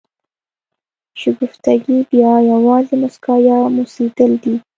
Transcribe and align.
شګفتګي 1.21 1.97
بیا 2.09 2.33
یوازې 2.51 2.95
مسکا 3.01 3.35
یا 3.47 3.57
موسېدل 3.75 4.31
دي. 4.43 4.55